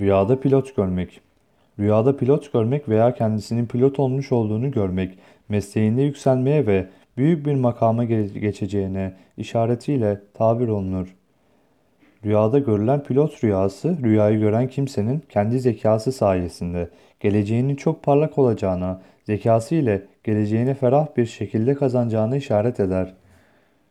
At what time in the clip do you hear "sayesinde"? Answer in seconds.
16.12-16.88